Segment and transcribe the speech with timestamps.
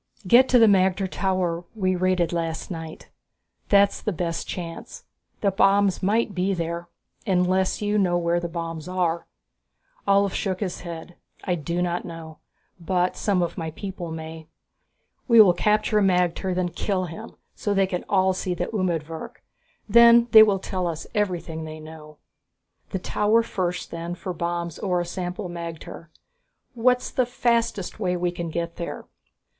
[0.25, 3.11] "Get to the magter tower we raided last night,
[3.69, 5.03] that's the best chance.
[5.41, 6.87] The bombs might be there....
[7.27, 9.27] Unless you know where the bombs are?"
[10.07, 11.17] Ulv shook his head.
[11.43, 12.39] "I do not know,
[12.79, 14.47] but some of my people may.
[15.27, 19.43] We will capture a magter, then kill him, so they can all see the umedvirk.
[19.87, 22.17] Then they will tell us everything they know."
[22.89, 26.07] "The tower first then, for bombs or a sample magter.
[26.73, 29.05] What's the fastest way we can get there?"